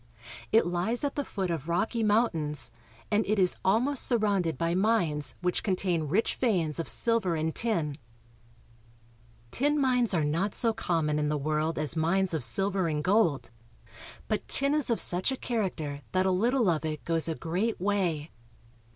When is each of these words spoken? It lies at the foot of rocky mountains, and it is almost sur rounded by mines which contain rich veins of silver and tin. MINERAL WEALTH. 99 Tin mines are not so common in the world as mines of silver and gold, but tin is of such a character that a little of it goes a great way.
It 0.51 0.65
lies 0.65 1.03
at 1.03 1.13
the 1.13 1.23
foot 1.23 1.51
of 1.51 1.69
rocky 1.69 2.01
mountains, 2.01 2.71
and 3.11 3.23
it 3.27 3.37
is 3.37 3.59
almost 3.63 4.01
sur 4.01 4.17
rounded 4.17 4.57
by 4.57 4.73
mines 4.73 5.35
which 5.41 5.61
contain 5.61 6.05
rich 6.07 6.33
veins 6.33 6.79
of 6.79 6.89
silver 6.89 7.35
and 7.35 7.53
tin. 7.53 7.75
MINERAL 7.75 7.87
WEALTH. 9.51 9.61
99 9.61 9.71
Tin 9.75 9.79
mines 9.79 10.13
are 10.15 10.23
not 10.25 10.55
so 10.55 10.73
common 10.73 11.19
in 11.19 11.27
the 11.27 11.37
world 11.37 11.77
as 11.77 11.95
mines 11.95 12.33
of 12.33 12.43
silver 12.43 12.87
and 12.87 13.03
gold, 13.03 13.51
but 14.27 14.47
tin 14.47 14.73
is 14.73 14.89
of 14.89 14.99
such 14.99 15.31
a 15.31 15.37
character 15.37 16.01
that 16.13 16.25
a 16.25 16.31
little 16.31 16.67
of 16.67 16.83
it 16.83 17.05
goes 17.05 17.27
a 17.27 17.35
great 17.35 17.79
way. 17.79 18.31